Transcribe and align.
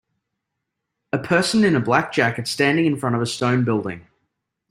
A 1.13 1.19
person 1.19 1.63
in 1.63 1.75
a 1.75 1.79
black 1.79 2.11
jacket 2.11 2.47
standing 2.47 2.87
in 2.87 2.97
front 2.97 3.15
of 3.15 3.21
a 3.21 3.27
stone 3.27 3.63
building. 3.63 4.07